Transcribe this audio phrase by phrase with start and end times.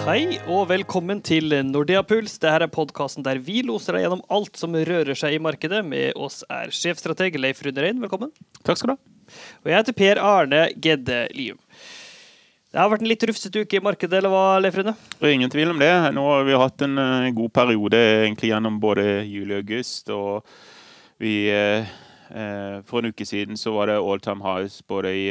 [0.00, 2.38] Hei og velkommen til Nordea Puls.
[2.40, 5.82] Dette er podkasten der vi loser deg gjennom alt som rører seg i markedet.
[5.84, 8.32] Med oss er sjefstrateg Leif Rune Rein, velkommen.
[8.64, 9.00] Takk skal du ha.
[9.60, 11.60] Og jeg heter Per Arne Gedde Lium.
[12.70, 14.92] Det har vært en litt rufsete uke i markedet, eller hva, Leif Rune?
[15.26, 15.90] Ingen tvil om det.
[16.16, 20.12] Nå har vi hatt en uh, god periode egentlig gjennom både juli og august.
[20.14, 21.90] Og vi uh,
[22.30, 25.26] uh, For en uke siden så var det all time highs både i,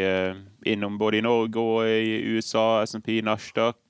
[0.68, 3.82] innom både i Norge og i USA, SMP, Nasdaq.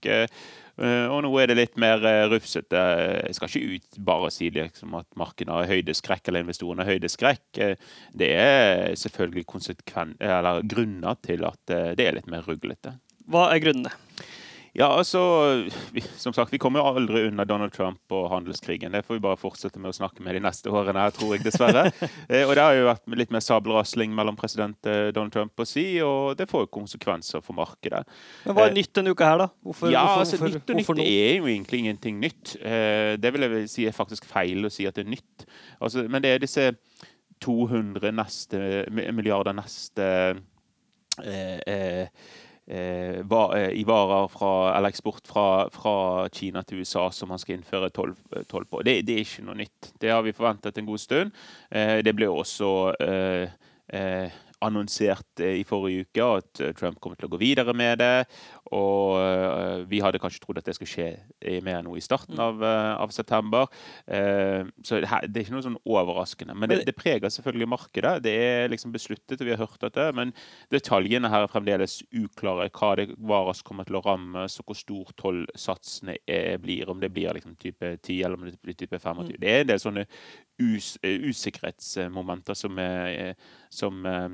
[0.80, 2.84] Og nå er det litt mer rufsete.
[3.28, 7.62] Jeg skal ikke ut bare si liksom, at markedet har høydeskrekk eller investorene har høydeskrekk.
[8.16, 9.46] det er selvfølgelig
[10.72, 12.96] grunner til at det er litt mer ruglete.
[13.30, 13.92] Hva er grunnene?
[14.78, 15.22] Ja, altså,
[15.94, 18.94] vi, Som sagt, vi kommer jo aldri unna Donald Trump og handelskrigen.
[18.94, 21.44] Det får vi bare fortsette med å snakke med de neste årene, her, tror jeg,
[21.46, 21.88] dessverre.
[22.32, 25.70] eh, og Det har jo vært litt mer sabelrasling mellom president eh, Donald Trump og
[25.70, 28.04] si, og det får jo konsekvenser for markedet.
[28.46, 29.50] Men Hva er eh, nytt denne uka her, da?
[29.66, 32.56] Hvorfor, ja, hvorfor, altså, Nytt og nytt er jo egentlig ingenting nytt.
[32.62, 35.50] Eh, det vil jeg si er faktisk feil å si at det er nytt.
[35.80, 36.70] Altså, men det er disse
[37.40, 40.08] 200 neste, milliarder neste
[41.26, 42.08] Eh, eh,
[42.70, 45.94] i varer fra, eller eksport fra, fra,
[46.34, 48.84] Kina til USA som man skal innføre toll eh, på.
[48.86, 49.94] Det, det, er ikke noe nytt.
[50.02, 51.34] Det har vi forventet en god stund.
[51.70, 52.70] det ble også
[54.66, 58.28] annonsert i forrige uke at Trump kommer til å gå videre med det.
[58.76, 62.44] Og uh, vi hadde kanskje trodd at det skulle skje mer nå i starten mm.
[62.44, 62.64] av,
[63.06, 63.70] av september.
[64.06, 66.54] Så det, er ikke noe sånn overraskende.
[66.58, 68.12] Men det, det, preger selvfølgelig markedet.
[68.26, 70.06] Det er liksom besluttet, og vi har hørt dette.
[70.16, 70.34] Men
[70.74, 72.70] detaljene her er fremdeles uklare.
[72.76, 76.20] Hva det var som kommer til å rammes, og hvor stor tollsatsene
[76.62, 76.92] blir.
[76.92, 79.24] Om det blir liksom type 10 eller om det blir type 25.
[79.24, 79.34] Mm.
[79.40, 80.06] Det er en del sånne
[80.60, 83.36] us usikkerhetsmomenter som, er,
[83.74, 84.30] som Eh,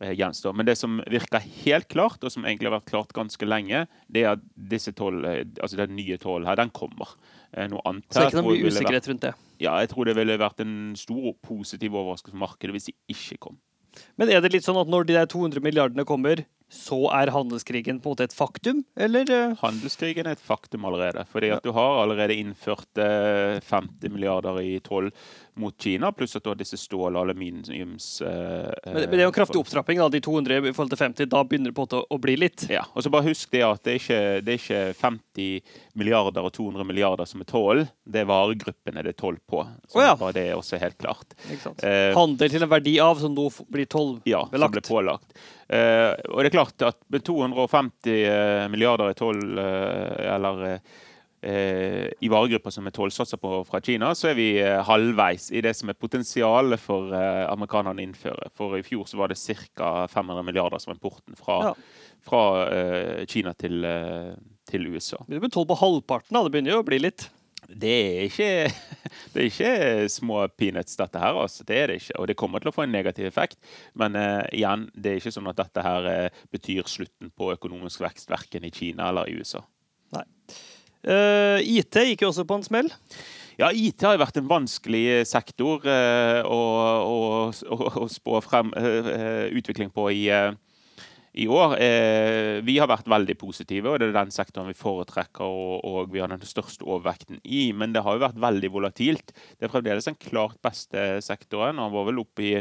[0.00, 0.54] gjenstår.
[0.56, 4.24] Men det som virker helt klart, og som egentlig har vært klart ganske lenge, det
[4.24, 7.16] er at disse 12, eh, altså den nye tålen her, den kommer.
[7.52, 9.34] Eh, noe annet Så det er ikke noe mye usikkerhet rundt det?
[9.60, 13.40] Ja, jeg tror det ville vært en stor positiv overraskelse for markedet hvis de ikke
[13.48, 13.60] kom.
[14.16, 17.98] Men er det litt sånn at når de der 200 milliardene kommer, så er handelskrigen
[17.98, 19.56] på en måte et faktum, eller?
[19.58, 21.24] Handelskrigen er et faktum allerede.
[21.32, 25.10] fordi at du har allerede innført 50 milliarder i toll
[25.60, 28.08] mot Kina, pluss at du har disse stål- og aluminiums...
[28.24, 31.00] Eh, men, men, det er jo en kraftig opptrapping, da, de 200 i forhold til
[31.02, 31.30] 50.
[31.32, 32.66] Da begynner det på å, å bli litt.
[32.72, 36.48] Ja, og så bare husk det at det er, ikke, det er ikke 50 milliarder
[36.48, 37.84] og 200 milliarder som er toll.
[38.04, 39.64] Det er varegruppene det er toll på.
[39.86, 40.16] Så oh, ja.
[40.20, 41.36] bare det er også helt klart.
[41.50, 44.30] Eh, Handel til en verdi av som nå blir tollbelagt.
[44.30, 45.36] Ja, som blir pålagt.
[45.70, 50.78] Eh, og det er klart at med 250 eh, milliarder i toll, eh, eller Eh,
[51.42, 55.72] i varegrupper som er tollsatser på fra Kina, så er vi eh, halvveis i det
[55.78, 58.50] som er potensialet for eh, amerikanerne å innføre.
[58.56, 60.06] For i fjor så var det ca.
[60.12, 61.74] 500 milliarder som var importen fra, ja.
[62.26, 62.44] fra
[63.30, 63.84] Kina til,
[64.68, 65.22] til USA.
[65.28, 66.44] Det blir toll på halvparten, da.
[66.44, 67.30] Det begynner jo å bli litt.
[67.70, 68.48] Det er, ikke,
[69.34, 71.38] det er ikke, små peanuts, dette her.
[71.38, 71.64] Altså.
[71.66, 72.16] Det er det ikke.
[72.18, 73.60] Og det kommer til å få en negativ effekt.
[73.98, 78.02] Men uh, igjen, det er ikke sånn at dette her uh, betyr slutten på økonomisk
[78.04, 79.62] vekst verken i Kina eller i USA.
[80.16, 80.26] Nei.
[81.00, 82.90] Uh, eh, IT gikk jo også på en smell.
[83.60, 86.58] Ja, IT har jo vært en vanskelig eh, sektor uh, å,
[87.52, 90.26] å, å, spå frem uh, utvikling på i,
[91.30, 91.76] i år.
[92.66, 96.20] vi har vært veldig positive, og det er den sektoren vi foretrekker og, og vi
[96.20, 97.70] har den største overvekten i.
[97.72, 99.32] Men det har jo vært veldig volatilt.
[99.56, 101.78] Det er fremdeles den klart beste sektoren.
[101.78, 102.54] Han var vel oppe i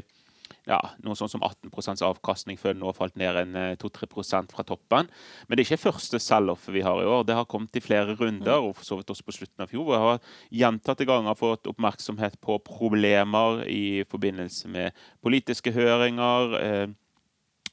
[0.68, 4.50] ja, noe sånn som 18% avkastning før den nå har falt ned en 2-3 eh,
[4.52, 5.06] fra toppen.
[5.48, 7.22] Men det er ikke første sell-off vi har i år.
[7.28, 9.88] Det har kommet i flere runder, og for også på slutten av fjor.
[9.94, 10.18] Jeg har
[10.62, 14.88] gjentatte ganger fått oppmerksomhet på problemer i forbindelse med
[15.24, 16.42] politiske høringer.
[16.60, 16.88] Eh,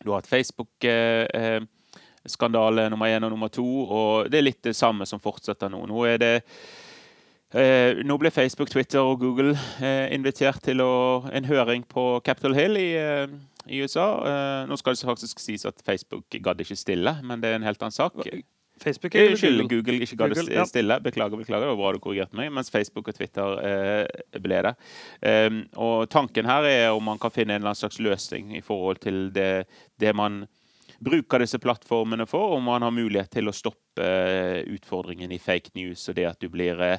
[0.03, 4.77] du har hatt Facebook-skandale eh, nummer én og nummer to, og det er litt det
[4.77, 5.81] samme som fortsetter nå.
[5.89, 6.35] Nå er det
[7.57, 12.57] Eh, nå ble Facebook, Twitter og Google eh, invitert til å, en høring på Capitol
[12.57, 13.31] Hill i, eh,
[13.73, 14.09] i USA.
[14.29, 17.67] Eh, nå skal det faktisk sies at Facebook gadd ikke stille, men det er en
[17.67, 18.19] helt annen sak.
[18.77, 19.69] Facebook eller Google?
[19.71, 20.67] Google ikke gadd ja.
[20.69, 20.99] stille.
[21.01, 21.65] Beklager, beklager.
[21.65, 22.51] Det var bra du korrigerte meg.
[22.53, 24.75] Mens Facebook og Twitter eh, ble det.
[25.81, 29.65] Og tanken her er om man kan finne en slags løsning i forhold til det,
[29.97, 30.43] det man
[30.99, 35.75] bruker disse plattformene for, om man har mulighet til å stoppe eh, utfordringen i fake
[35.77, 36.99] news og det at du blir, eh,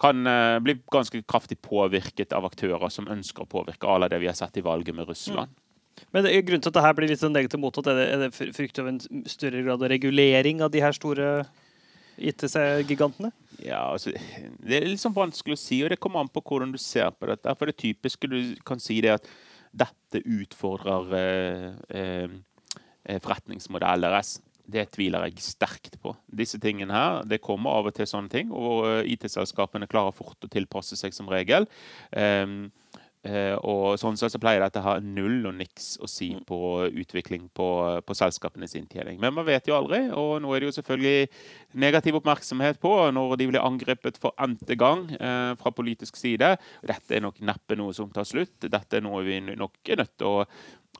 [0.00, 4.30] kan eh, bli ganske kraftig påvirket av aktører som ønsker å påvirke à det vi
[4.30, 5.50] har sett i valget med Russland.
[5.50, 5.66] Mm.
[6.14, 8.78] Men grunnen til at dette blir litt sånn negativt mottatt, er det, er det frykt
[8.80, 11.44] av en større grad av regulering av de her store
[12.20, 13.32] IT-gigantene?
[13.60, 16.72] Ja, altså, Det er litt sånn vanskelig å si, og det kommer an på hvordan
[16.72, 17.54] du ser på dette.
[17.58, 19.28] For det typiske du kan si det at
[19.70, 22.38] dette utfordrer eh, eh,
[23.08, 24.40] Eh, forretningsmodell deres.
[24.70, 26.12] det tviler jeg sterkt på.
[26.30, 30.38] Disse tingene her, Det kommer av og til sånne ting, og eh, IT-selskapene klarer fort
[30.44, 31.66] å tilpasse seg som regel.
[32.14, 32.70] Um,
[33.20, 36.44] og sånn sett så pleier dette å ha null og niks å si mm.
[36.48, 37.66] på utvikling på,
[38.00, 39.18] på selskapenes inntjening.
[39.20, 41.28] Men man vet jo aldri, og nå er det jo selvfølgelig
[41.84, 46.54] negativ oppmerksomhet på når de blir angrepet for n-te gang uh, fra politisk side.
[46.80, 48.56] Dette er nok neppe noe som tar slutt.
[48.64, 50.48] Dette er noe vi nok er nødt til å,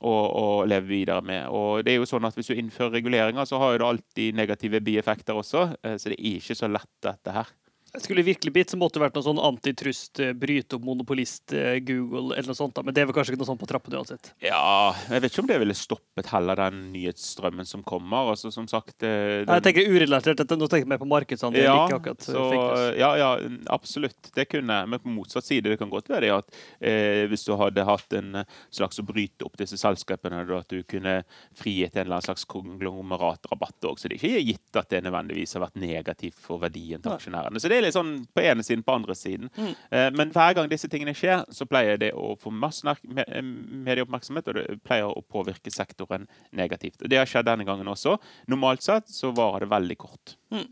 [0.01, 1.47] å, å, leve videre med.
[1.53, 4.81] Og det er jo sånn at Hvis du innfører reguleringer, så har det alltid negative
[4.83, 5.67] bieffekter også.
[5.85, 7.51] Uh, så det er ikke så lett, dette her.
[7.99, 11.81] Skulle virkelig bitt, så måtte det vært noe sånn antitrust, eh, bryte opp monopolist, eh,
[11.83, 12.73] Google eller noe sånt.
[12.73, 14.31] da, Men det er vel kanskje ikke noe sånt på trappene uansett?
[14.39, 18.31] Ja, jeg vet ikke om det ville stoppet heller den nyhetsstrømmen som kommer.
[18.31, 18.99] altså som sagt...
[18.99, 19.43] Den...
[19.45, 21.65] Jeg tenker urelatert, nå tenker jeg mer på markedsandel.
[21.65, 23.29] Ja, ikke akkurat så, ja, ja,
[23.67, 24.31] absolutt.
[24.33, 26.47] Det kunne Men på motsatt side, det kan godt være at
[26.79, 31.23] eh, hvis du hadde hatt en slags å bryte opp disse selskapene, at du kunne
[31.57, 33.99] frigitt en eller annen slags konglomeratrabatt òg.
[33.99, 37.59] Så det er ikke gitt at det nødvendigvis har vært negativt for verdien til aksjonærene.
[37.59, 39.51] Så det er litt sånn på ene siden, på andre siden.
[39.57, 39.71] Mm.
[39.91, 44.51] Eh, men hver gang disse tingene skjer, så pleier det å få masse eh, medieoppmerksomhet,
[44.51, 47.01] og det pleier å påvirke sektoren negativt.
[47.01, 48.17] Det har skjedd denne gangen også.
[48.51, 50.37] Normalt sett så varer det veldig kort.
[50.53, 50.69] Mm.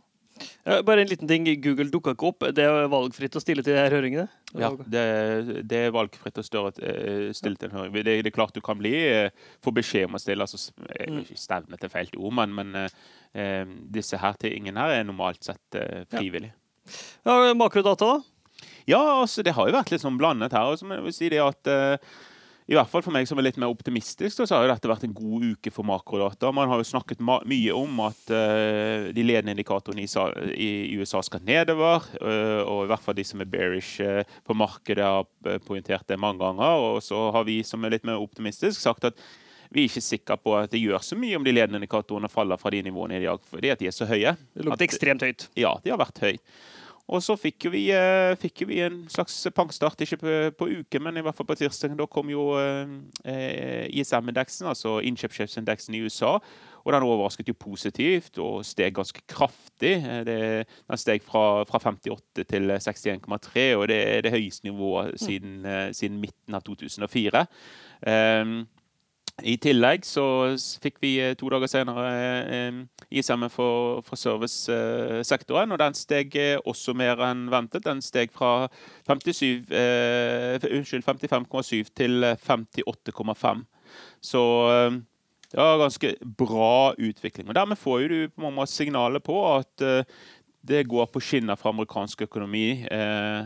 [0.85, 1.47] Bare en liten ting.
[1.61, 2.45] Google dukka ikke opp.
[2.55, 4.27] Det er valgfritt å stille til de her høringene?
[4.59, 5.03] Ja, det,
[5.69, 7.95] det, er valgfritt å eh, stille til en høring.
[7.97, 8.93] Det, det, er klart du kan bli
[9.65, 10.45] få beskjed om å stille.
[10.45, 15.43] altså ikke Stevne til feilt ord, men, men eh, disse her tingene her er normalt
[15.45, 16.09] sett frivillige.
[16.15, 16.53] frivillig.
[16.53, 16.68] Ja,
[17.59, 18.65] makrodata, da?
[18.89, 20.71] Ja, altså, det har jo vært litt sånn blandet her.
[20.71, 22.11] Og jeg vil si det at uh,
[22.69, 25.07] i hvert fall for meg som er litt mer optimistisk, så har jo dette vært
[25.07, 26.51] en god uke for makrodata.
[26.53, 30.09] Man har jo snakket mye om at uh, de ledende indikatorene i,
[30.53, 30.69] i,
[31.01, 32.05] USA skal nedover.
[32.21, 36.21] Uh, og i hvert fall de som er bearish uh, på markedet, har poengtert det
[36.21, 36.85] mange ganger.
[36.91, 39.17] Og så har vi som er litt mer optimistisk, sagt at
[39.73, 42.57] vi er ikke sikre på at det gjør så mye om de ledende indikatorene faller
[42.61, 44.33] fra de nivåene i dag, fordi at de er så høye.
[44.53, 45.49] Det lukter ekstremt høyt.
[45.57, 46.37] Ja, de har vært høye.
[47.09, 51.17] Og så fikk vi, uh, fikk vi, en slags pangstart, ikke på, på, uke, men
[51.17, 51.95] i hvert fall på tirsdag.
[51.97, 52.91] Da kom jo uh,
[53.25, 56.37] eh, ISM-indeksen, altså innkjøpssjefsindeksen i USA.
[56.85, 59.95] Og den overrasket jo positivt og steg ganske kraftig.
[59.97, 60.39] Eh, det,
[60.85, 65.93] den steg fra, fra 58 til 61,3, og det er det høyeste nivået siden, mm.
[65.97, 67.45] siden midten av 2004.
[68.05, 68.59] Um,
[69.43, 70.23] i tillegg så
[70.83, 72.05] fikk vi eh, to dager senere
[72.49, 72.79] eh,
[73.19, 77.85] ISM for, for servicesektoren, og den steg eh, også mer enn ventet.
[77.85, 78.69] Den steg fra
[79.07, 83.63] 57, eh, 55,7 til 58,5.
[84.21, 84.41] Så
[85.49, 87.47] det var ganske bra utvikling.
[87.49, 89.87] Og Dermed får du på mange måter signalet på at
[90.61, 92.83] det går på skinner for amerikansk økonomi.
[92.91, 93.45] Eh,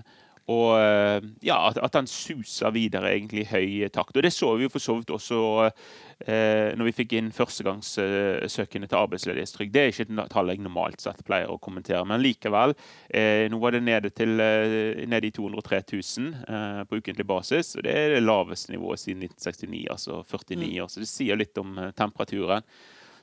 [0.51, 4.17] og eh, ja, at, at han suser videre egentlig i høy takt.
[4.17, 8.89] Og det så vi jo for så vidt også eh, når vi fikk inn førstegangssøkende
[8.91, 9.71] til arbeidsledighetstrygd.
[9.71, 12.75] Det er ikke et tall jeg normalt sett pleier å kommentere, men likevel.
[13.07, 17.77] Eh, nå var det nede, til, eh, nede i 203 000 eh, på ukentlig basis.
[17.77, 20.83] og Det er det laveste nivået siden 1969, altså 49 mm.
[20.83, 20.91] år.
[20.91, 22.67] Så det sier litt om eh, temperaturen.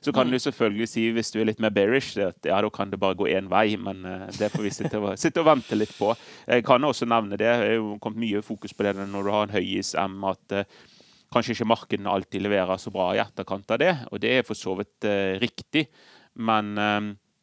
[0.01, 0.31] Så kan mm.
[0.31, 3.17] du selvfølgelig si, hvis du er litt mer bearish, at ja, da kan det bare
[3.19, 3.75] gå én vei.
[3.77, 6.09] Men uh, det får vi sitte og, sitte og, vente litt på.
[6.47, 7.51] Jeg kan også nevne det.
[7.61, 10.15] Det jo kommet mye fokus på det når du har en høy ISM.
[10.31, 10.87] at uh,
[11.31, 13.91] kanskje ikke markedene alltid leverer så bra i etterkant av det.
[14.09, 15.85] Og det er for så vidt uh, riktig.
[16.33, 16.79] Men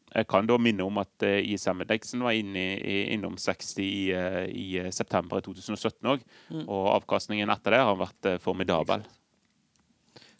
[0.09, 4.09] jeg kan da minne om at ISM-indeksen var inne i, innom 60 i,
[4.49, 6.23] i september 2017 òg.
[6.49, 6.63] Mm.
[6.65, 9.05] Og avkastningen etter det har vært formidabel.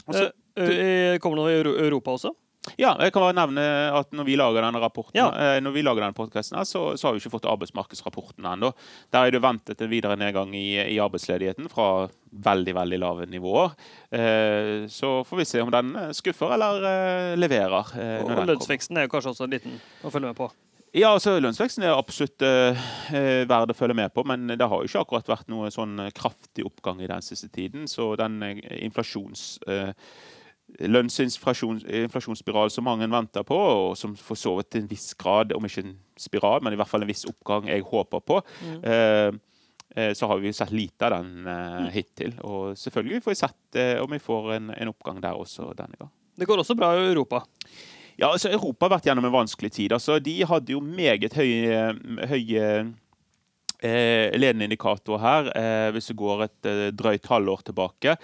[0.10, 2.36] Også, Kommer det noe i Europa også?
[2.78, 3.64] Ja, jeg kan bare nevne
[3.96, 5.30] at når vi lager denne rapporten, ja.
[5.32, 8.72] eh, når vi lager denne podkasten, så, så, har vi ikke fått arbeidsmarkedsrapporten ennå.
[9.16, 13.76] Der er det ventet en videre nedgang i, i arbeidsledigheten fra veldig veldig lave nivåer.
[14.12, 17.94] Eh, så får vi se om den skuffer eller eh, leverer.
[17.96, 20.50] Eh, og lønnsveksten er jo kanskje også en liten å følge med på?
[20.98, 22.88] Ja, altså Lønnsveksten er absolutt uh,
[23.46, 26.66] verd å følge med på, men det har jo ikke akkurat vært noe sånn kraftig
[26.66, 27.86] oppgang i den siste tiden.
[27.88, 29.62] Så den inflasjons...
[29.70, 29.94] Uh,
[30.80, 35.66] lønnsinflasjonsspiral som mange venter på, og som for så vidt til en viss grad, om
[35.66, 38.42] ikke en spiral, men i hvert fall en viss oppgang jeg håper på.
[38.64, 38.80] Mm.
[38.84, 39.30] Eh,
[40.00, 41.90] eh så har vi sett lite av den eh, mm.
[41.96, 42.34] hittil.
[42.48, 46.00] Og selvfølgelig får vi sett eh, om vi får en, en, oppgang der også denne
[46.00, 46.12] gang.
[46.40, 47.44] Det går også bra i Europa?
[48.20, 49.94] Ja, altså Europa har vært gjennom en vanskelig tid.
[49.96, 51.94] Altså, de hadde jo meget høye,
[52.28, 52.66] høye
[53.80, 58.18] Eh, ledende indikator her, eh, hvis vi går et eh, drøyt halvår tilbake.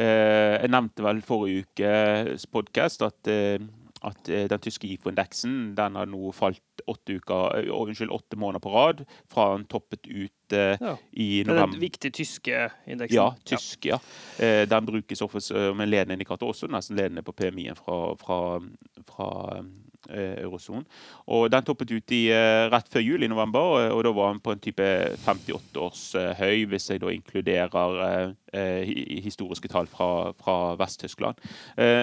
[0.00, 3.60] Eh, jeg nevnte vel forrige ukes podkast at, eh,
[4.08, 8.72] at eh, den tyske IFO-indeksen den har nå falt åtte, uker, unnskyld, åtte måneder på
[8.72, 10.96] rad fra den toppet ut ja.
[11.12, 11.76] i november.
[11.76, 13.20] Den viktige tyske indeksen?
[13.20, 14.00] Ja, tysk, ja.
[14.40, 14.64] ja.
[14.66, 18.40] den brukes som en ledende indikator, også nesten ledende på PMI-en fra, fra,
[19.12, 19.30] fra
[20.10, 20.84] eurosonen.
[21.32, 22.22] Og den toppet ut i,
[22.72, 24.86] rett før jul i november, og, og da var den på en type
[25.24, 26.04] 58 års
[26.38, 28.34] høy, hvis jeg da inkluderer
[29.22, 31.38] historiske tall fra, fra Vest-Tyskland.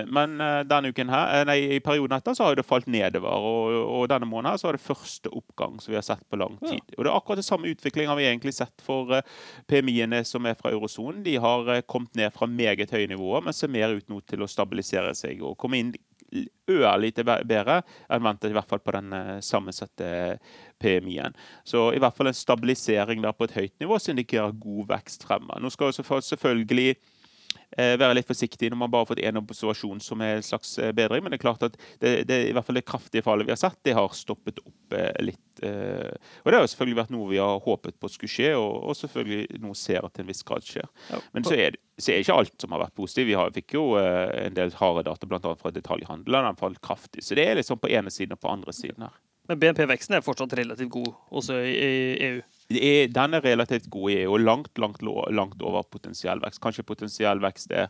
[0.10, 3.46] men denne uken her, nei, i perioden etter så har det falt nedover.
[3.50, 6.58] Og, og denne måneden så er det første oppgang som vi har sett på lang
[6.64, 6.82] tid.
[6.82, 6.98] Ja.
[6.98, 9.20] Og det er akkurat det samme utvikling har vi egentlig sett for
[9.70, 11.24] PMI-ene som er fra eurosonen.
[11.26, 14.50] De har kommet ned fra meget høye nivåer, men ser mer ut nå til å
[14.50, 15.94] stabilisere seg og komme inn
[16.70, 20.10] ørlite bedre enn ventet, i hvert fall på den uh, sammensatte
[20.80, 21.38] PMI-en.
[21.68, 25.26] Så i hvert fall en stabilisering der på et høyt nivå som indikerer god vekst
[25.28, 25.64] fremover.
[25.64, 27.19] Nå skal selvfølgelig Eh,
[28.00, 30.92] være litt forsiktig når man bare har fått én observasjon som er en slags eh,
[30.96, 31.24] bedring.
[31.24, 33.62] Men det er klart at det, det, i hvert fall det kraftige fallet vi har
[33.62, 35.46] sett, det har stoppet opp eh, litt.
[35.60, 38.96] Og det har jo selvfølgelig vært noe vi har håpet på skulle skje, og, og
[38.96, 40.88] selvfølgelig noe ser at til en viss grad skjer.
[41.36, 43.28] Men så er, så er ikke alt som har vært positivt.
[43.28, 45.56] Vi har, fikk jo en del harde data, bl.a.
[45.60, 46.48] fra detaljhandelen.
[46.48, 47.26] Den falt kraftig.
[47.28, 49.20] Så det er liksom på ene siden og på andre siden her.
[49.50, 51.92] Men BNP-veksten er fortsatt relativt god også i
[52.30, 52.42] EU?
[52.70, 55.02] er, den er relativt god i EU, og langt, langt,
[55.34, 56.62] langt over potensiell vekst.
[56.62, 57.90] Kanskje potensiell vekst er,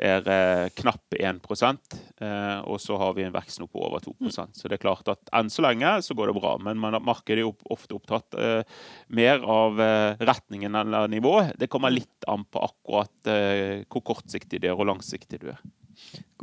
[0.00, 4.16] er eh, knapp 1 eh, og så har vi en vekst nå på over 2
[4.16, 4.32] mm.
[4.56, 7.44] Så det er klart at enn så lenge så går det bra, men man, markedet
[7.44, 8.62] er ofte opptatt eh,
[9.08, 11.52] mer av eh, retningen eller nivået.
[11.60, 11.98] Det kommer mm.
[12.00, 15.60] litt an på akkurat eh, hvor kortsiktig det er, og langsiktig du er.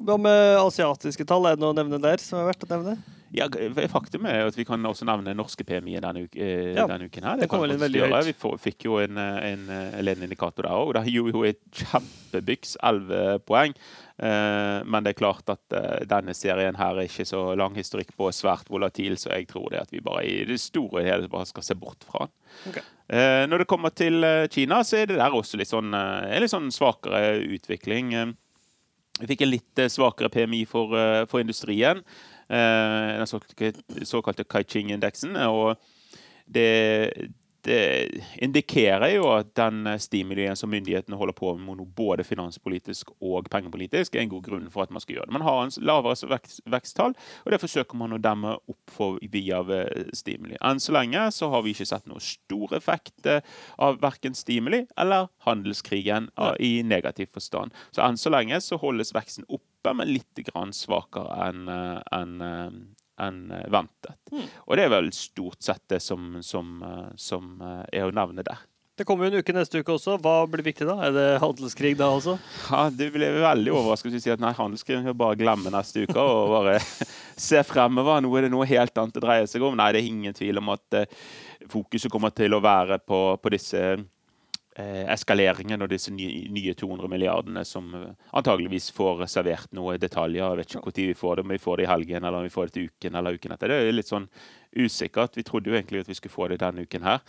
[0.04, 1.46] Hva med asiatiske tall?
[1.46, 2.98] Er det noe å nevne der som er verdt å nevne?
[3.34, 3.48] Ja,
[3.90, 7.26] Faktum er at vi kan også nevne norske PMI denne, uke, eh, ja, denne uken.
[7.26, 7.40] her.
[7.40, 8.28] Det, det kom veldig høyt.
[8.30, 10.92] Vi fikk jo en, en, en indikator der òg.
[11.00, 13.74] Det gjorde jo et kjempebyks, 11 poeng.
[14.14, 15.74] Men det er klart at
[16.06, 19.82] denne serien her er ikke så lang historikk på svært volatil, så jeg tror det
[19.82, 22.36] at vi bare i det store og hele bare skal se bort fra den.
[22.70, 22.86] Okay.
[23.50, 24.22] Når det kommer til
[24.54, 28.14] Kina, så er det der også litt sånn, en litt sånn svakere utvikling.
[29.20, 30.96] Vi fikk en litt svakere PMI for,
[31.30, 32.02] for industrien.
[32.50, 35.38] Eh, den såkalte Kaiching-indeksen.
[35.48, 35.76] og
[36.46, 37.30] det,
[37.66, 44.16] det indikerer jo at den stimulien som myndighetene holder på med, både finanspolitisk og pengepolitisk,
[44.16, 45.36] er en god grunn for at man skal gjøre det.
[45.38, 47.16] Man har en lavere vekst, veksttall,
[47.46, 49.62] og det forsøker man å demme opp for via
[50.16, 50.58] stimuli.
[50.62, 53.44] Enn så lenge så har vi ikke sett noe stor effekt eh,
[53.82, 56.30] av verken stimuli eller handelskrigen
[56.60, 57.74] i negativ forstand.
[57.92, 60.44] Så enn så lenge så holdes veksten oppe, men litt
[60.74, 64.18] svakere enn eh, en, enn eh, ventet.
[64.32, 64.46] Mm.
[64.66, 68.46] Og det er vel stort sett det som, som, eh, som eh, er å nevne
[68.46, 68.62] der.
[68.94, 70.20] Det kommer jo en uke neste uke også.
[70.22, 71.00] Hva blir viktig da?
[71.08, 72.36] Er det handelskrig da også?
[72.70, 76.06] Ja, Du blir veldig overrasket hvis du sier at nei, handelskrig kan bare glemme neste
[76.06, 76.76] uke og bare
[77.48, 78.22] se fremover.
[78.22, 79.74] Nå er det noe helt annet det dreier seg om.
[79.80, 81.00] Nei, det er ingen tvil om at
[81.74, 83.82] fokuset kommer til å være på, på disse
[85.14, 90.42] eskaleringen og disse nye, 200 milliardene som eh, antageligvis får servert noen detaljer.
[90.42, 92.48] Jeg vet ikke når vi får det, om vi får det i helgen eller om
[92.48, 93.74] vi får det til uken eller uken etter.
[93.74, 94.30] Det er litt sånn
[94.74, 95.38] usikkert.
[95.38, 97.22] Vi trodde jo egentlig at vi skulle få det denne uken her.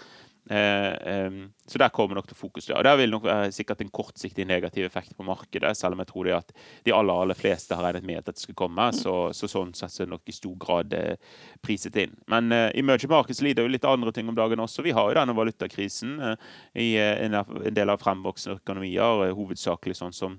[0.50, 1.30] Eh,
[1.66, 2.70] så der kommer nok til fokus.
[2.70, 6.06] Og Der vil nok være sikkert en kortsiktig negativ effekt på markedet, selv om jeg
[6.06, 6.52] tror det at
[6.84, 8.92] de aller aller fleste har regnet med at dette skulle komme.
[8.92, 11.16] Så, så sånn sett er det nok i stor grad eh,
[11.62, 12.12] priset inn.
[12.28, 14.84] Men uh, emerging markets lider jo litt andre ting om dagen også.
[14.84, 16.36] Vi har jo denne valutakrisen uh,
[16.74, 17.40] i uh, en,
[17.74, 20.38] del av fremvoksende økonomier, hovedsakelig sånn som,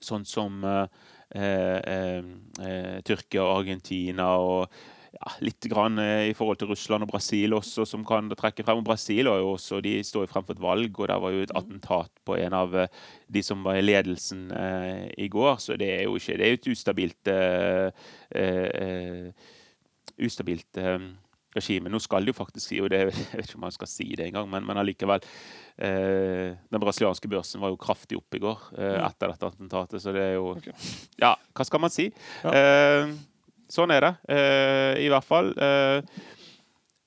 [0.00, 0.64] sånn som
[1.32, 4.74] Tyrkia og Argentina og
[5.22, 8.80] ja, litt grann eh, i forhold til Russland og Brasil også, som kan trekke frem.
[8.80, 11.34] Og Brasil er jo også, de står jo frem for et valg, og der var
[11.34, 11.60] jo et mm.
[11.62, 13.00] attentat på en av eh,
[13.32, 15.56] de som var i ledelsen eh, i går.
[15.62, 18.06] Så det er jo ikke Det er jo et ustabilt eh,
[18.42, 19.50] eh,
[20.22, 21.08] Ustabilt eh,
[21.54, 21.90] regime.
[21.92, 24.10] Nå skal det jo faktisk si, og det, jeg vet ikke om man skal si
[24.18, 25.22] det engang, men, men allikevel
[25.72, 30.34] Den brasilianske børsen var jo kraftig opp i går etter dette attentatet, så det er
[30.36, 30.76] jo okay.
[31.16, 32.10] Ja, hva skal man si?
[32.44, 33.08] Ja
[33.72, 34.12] sånn er det.
[34.28, 35.50] Uh, I hvert fall.
[35.56, 36.28] Uh,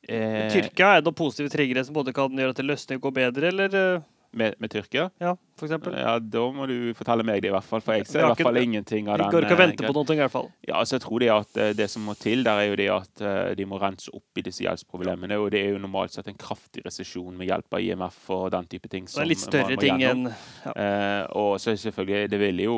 [0.06, 4.04] Tyrkia, er det noen positive triggere som både kan gjøre at løsner går bedre, eller?
[4.36, 5.08] Med, med, Tyrkia?
[5.24, 5.96] Ja, for eksempel.
[5.96, 7.84] Ja, Da må du fortelle meg det, i hvert fall.
[7.86, 9.30] For jeg ser i hvert fall ingenting av den.
[9.30, 10.50] Vi går ikke å vente på noe, i hvert fall.
[10.68, 13.24] Ja, altså jeg tror det at det som må til der, er jo det at
[13.56, 15.40] de må rense opp i disse gjeldsproblemene.
[15.40, 18.68] Og det er jo normalt sett en kraftig resesjon med hjelp av IMF og den
[18.72, 19.08] type ting.
[19.08, 20.74] det er litt større ting enn ja.
[20.76, 22.78] eh, Og så selvfølgelig, det ville jo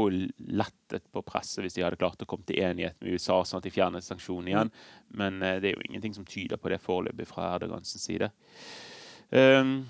[0.61, 3.67] lettet på presset hvis de hadde klart å komme til enighet med USA, sånn at
[3.67, 4.73] de fjernet sanksjonene igjen.
[4.73, 5.17] Mm.
[5.21, 8.31] Men eh, det er jo ingenting som tyder på det foreløpig fra Erdogans side.
[9.29, 9.81] Um,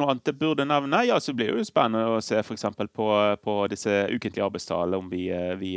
[0.00, 2.64] noe annet jeg burde nevne, ja, så blir det jo spennende å se f.eks.
[2.94, 3.08] På,
[3.42, 5.74] på disse ukentlige arbeidstallene, om vi, eh, vi,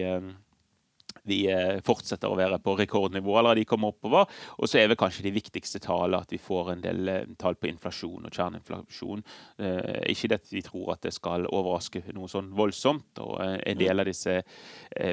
[1.28, 4.30] vi eh, fortsetter å være på rekordnivå, eller de kommer oppover.
[4.60, 7.58] Og så er vel kanskje de viktigste tallene at vi får en del eh, tall
[7.60, 9.24] på inflasjon og kjerneinflasjon.
[9.60, 13.22] Eh, ikke det at vi tror at det skal overraske noe sånn voldsomt.
[13.24, 14.38] Og en del av disse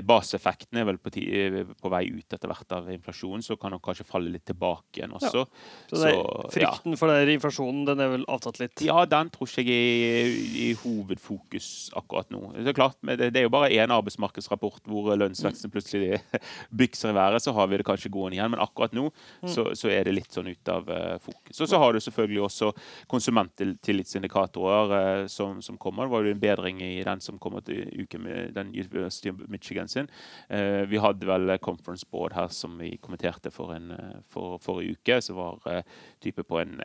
[0.06, 4.06] baseeffektene er vel på, på vei ut etter hvert av inflasjonen, så kan de kanskje
[4.08, 5.44] falle litt tilbake igjen også.
[5.44, 5.62] Ja.
[5.90, 6.12] Så, så
[6.52, 6.98] frykten ja.
[7.00, 8.84] for den inflasjonen, den er vel avtatt litt?
[8.84, 12.42] Ja, den tror ikke jeg er i hovedfokus akkurat nå.
[12.58, 16.01] Det er klart, det er jo bare én arbeidsmarkedsrapport hvor lønnsveksten plutselig
[16.82, 18.52] bykser i været, så har vi det kanskje gående igjen.
[18.54, 19.50] Men akkurat nå mm.
[19.50, 21.60] så, så er det litt sånn ut av uh, fokus.
[21.60, 22.72] Og så har du selvfølgelig også
[23.12, 26.08] konsumenttillitsindikatorer uh, som, som, kommer.
[26.08, 29.42] Det var jo en bedring i den som kommer til uken med den University of
[29.52, 30.10] Michigan sin.
[30.50, 33.92] Uh, vi hadde vel Conference Board her som vi kommenterte for en
[34.30, 35.84] for, forrige uke, som var
[36.22, 36.78] type på en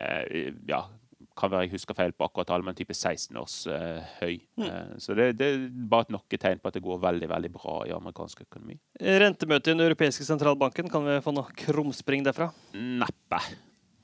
[0.68, 0.82] ja,
[1.38, 4.40] kan være jeg husker feil på akkurat alle, men type 16 års uh, høy.
[4.58, 4.66] Mm.
[4.66, 7.78] Uh, så det, det, er bare et tegn på at det går veldig veldig bra
[7.86, 8.78] i amerikansk økonomi.
[8.98, 12.50] Rentemøtet i den europeiske sentralbanken, kan vi få noe krumspring derfra?
[12.74, 13.42] Neppe.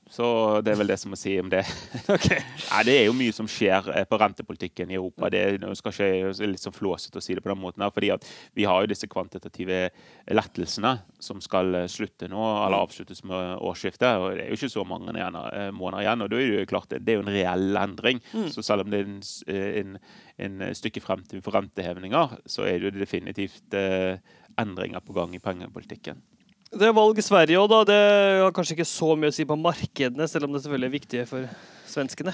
[0.05, 0.25] Så
[0.61, 1.63] det er vel det som må si om det.
[2.15, 2.37] Okay.
[2.69, 5.27] Nei, det er jo mye som skjer eh, på rentepolitikken i Europa.
[5.33, 7.81] Det skal ikke litt sånn flåsete å si det på den måten.
[7.83, 8.11] her, fordi
[8.53, 9.89] Vi har jo disse kvantitative
[10.31, 14.21] lettelsene som skal eh, slutte nå, eller avsluttes med årsskiftet.
[14.21, 16.21] og Det er jo ikke så mange eh, måneder igjen.
[16.21, 18.21] og da er Det jo klart, det er jo en reell endring.
[18.33, 18.47] Mm.
[18.53, 19.09] Så selv om det er
[19.81, 19.97] en,
[20.37, 23.75] en, en stykke frem til rentehevinger, så er det jo definitivt
[24.61, 26.21] endringer på gang i pengepolitikken.
[26.75, 27.77] Det er valg i Sverige òg, da.
[27.87, 28.01] Det
[28.43, 31.21] har kanskje ikke så mye å si på markedene, selv om det selvfølgelig er viktig
[31.29, 31.45] for
[31.87, 32.33] svenskene?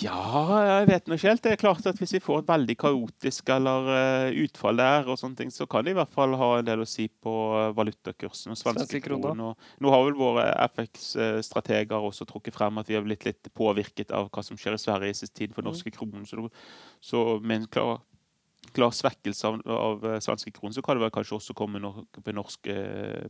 [0.00, 0.20] Ja,
[0.64, 1.42] jeg vet nå ikke helt.
[1.44, 5.20] Det er klart at Hvis vi får et veldig kaotisk eller uh, utfall der, og
[5.20, 7.34] sånne ting, så kan det i hvert fall ha en del å si på
[7.76, 9.36] valutakursen og svenske kroner.
[9.44, 14.32] Nå har vel våre FX-strateger også trukket frem at vi har blitt litt påvirket av
[14.32, 15.98] hva som skjer i Sverige i siste tid for norske mm.
[15.98, 16.26] kroner.
[16.28, 16.48] Så,
[17.04, 18.02] så med en klar
[18.72, 21.92] klar svekkelse av, av eh, svenske kroner, så kan det vel kanskje også komme no
[22.14, 22.76] på norske,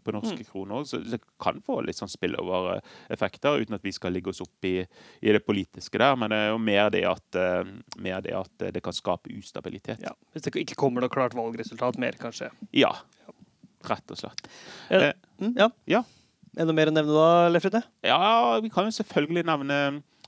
[0.04, 0.48] på norske mm.
[0.50, 0.84] kroner.
[0.88, 4.76] Så det kan få litt sånn spillover-effekter, uten at vi skal ligge oss opp i,
[4.84, 6.16] i, det politiske der.
[6.20, 7.74] Men det er jo mer det at, uh,
[8.04, 10.04] mer det, at det kan skape ustabilitet.
[10.04, 12.52] Ja, hvis det ikke kommer noe klart valgresultat mer, kanskje.
[12.76, 12.94] Ja.
[13.84, 14.46] Rett og slett.
[14.88, 15.10] Eh,
[15.42, 15.68] mm, ja.
[15.90, 16.04] ja.
[16.54, 17.82] Er det noe mer å nevne da, Lefride?
[18.06, 19.78] Ja, vi kan jo selvfølgelig nevne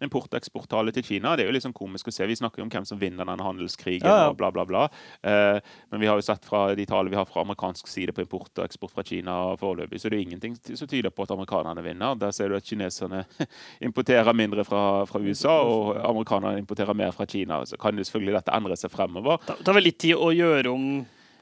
[0.04, 1.34] import- og eksporttale til Kina.
[1.36, 2.26] Det er jo litt sånn komisk å se.
[2.28, 4.28] Vi snakker jo om hvem som vinner denne handelskrigen ja, ja.
[4.30, 4.84] og bla, bla, bla.
[5.22, 5.58] Eh,
[5.92, 8.52] men vi har jo sett fra de tallene vi har fra amerikansk side på import
[8.58, 12.18] og eksport fra Kina foreløpig, så det er ingenting som tyder på at amerikanerne vinner.
[12.20, 13.24] Der ser du at kineserne
[13.88, 17.62] importerer mindre fra, fra USA, og amerikanerne importerer mer fra Kina.
[17.66, 19.40] Så kan jo selvfølgelig dette endre seg fremover.
[19.46, 20.88] Det tar vel litt tid å gjøre om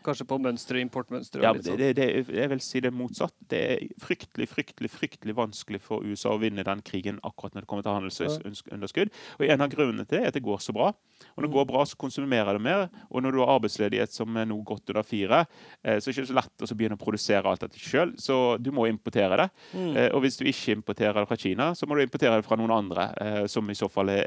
[0.05, 1.43] Kanskje på mønstre, importmønstre?
[1.45, 1.79] Ja, det, sånn.
[1.81, 3.35] det, det, jeg vil si det motsatt.
[3.51, 7.71] Det er fryktelig fryktelig, fryktelig vanskelig for USA å vinne den krigen akkurat når det
[7.71, 9.12] kommer til handelsunderskudd.
[9.38, 10.90] Og En av grunnene til det er at det går så bra.
[11.35, 12.87] Og Når det går bra, så konsumerer det mer.
[13.11, 15.45] Og når du har arbeidsledighet som er nå godt under fire,
[15.83, 18.14] eh, så er det ikke så lett å begynne å produsere alt dette sjøl.
[18.21, 19.49] Så du må importere det.
[19.73, 19.97] Mm.
[19.97, 22.59] Eh, og hvis du ikke importerer det fra Kina, så må du importere det fra
[22.61, 24.25] noen andre, eh, som i så fall er,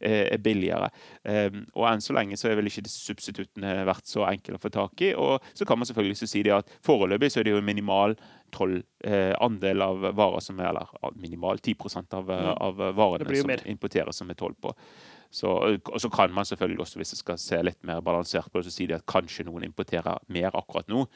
[0.00, 0.90] er, er billigere.
[1.74, 5.01] Og enn så lenge så er vel ikke substituttene vært så enkle å få tak
[5.01, 5.12] i i.
[5.18, 8.16] Og så kan man selvfølgelig si det at foreløpig så er det jo minimal
[8.52, 11.74] toll eh, andel av varer som er Eller minimal 10
[12.12, 12.52] av, mm.
[12.52, 14.74] av varene som importeres som er toll på.
[15.32, 18.60] Så, og så kan man selvfølgelig også, hvis jeg skal se litt mer balansert på
[18.60, 21.06] det, så si det at kanskje noen importerer mer akkurat nå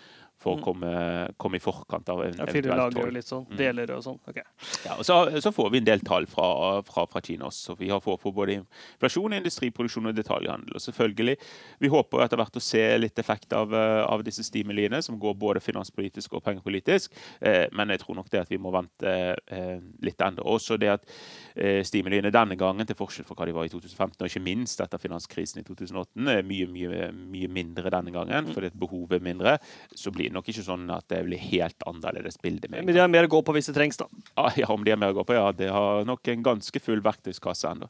[0.43, 0.65] for å mm.
[0.65, 0.93] komme,
[1.41, 3.57] komme, i forkant av en ja, eventuelt jo Litt sånn, mm.
[3.57, 4.19] deler og sånn.
[4.29, 4.45] Okay.
[4.85, 6.47] Ja, og så, så, får vi en del tall fra,
[6.87, 7.77] fra, fra Kina også.
[7.81, 10.77] Vi har fått på både inflasjon, industriproduksjon og detaljhandel.
[10.77, 11.37] Og selvfølgelig,
[11.83, 15.63] Vi håper etter hvert å se litt effekt av, av disse stimuliene, som går både
[15.65, 17.15] finanspolitisk og pengepolitisk.
[17.41, 20.45] Eh, men jeg tror nok det at vi må vente eh, litt enda.
[20.47, 21.07] Også det at
[21.55, 24.83] eh, stimuliene denne gangen, til forskjell fra hva de var i 2015, og ikke minst
[24.85, 28.55] etter finanskrisen i 2008, er mye, mye, mye mindre denne gangen, mm.
[28.57, 29.59] fordi behovet er mindre.
[29.97, 32.69] så blir blir nok ikke sånn at det blir helt annerledes bilde.
[32.71, 34.09] Men de har mer å gå på hvis det trengs, da?
[34.57, 35.53] Ja, om de har mer å gå på, ja.
[35.55, 37.89] De har nok en ganske full verktøyskasse ennå.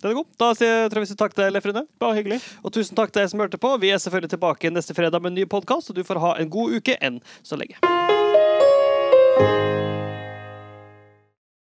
[0.00, 0.30] Den er god.
[0.40, 1.84] Da sier jeg, tror jeg vi takk til deg, Lefrine.
[2.00, 2.40] Bare hyggelig.
[2.64, 3.74] Og tusen takk til deg som hørte på.
[3.82, 6.50] Vi er selvfølgelig tilbake neste fredag med en ny podkast, og du får ha en
[6.52, 7.76] god uke enn så lenge.